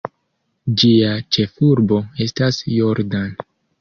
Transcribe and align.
Ĝia 0.83 1.11
ĉefurbo 1.37 1.99
estas 2.27 2.59
"Jordan". 2.77 3.29